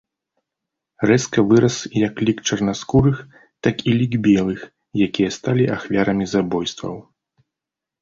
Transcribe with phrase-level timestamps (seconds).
[1.09, 3.21] Рэзка вырас як лік чарнаскурых,
[3.69, 4.67] так і лік белых,
[5.09, 6.95] якія сталі ахвярамі забойстваў.